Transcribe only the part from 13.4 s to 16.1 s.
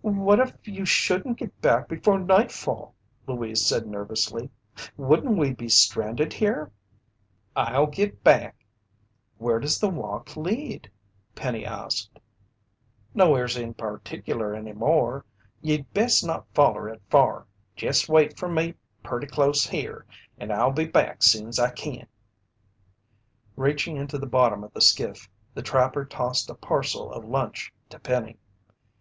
in particular any more. Ye'd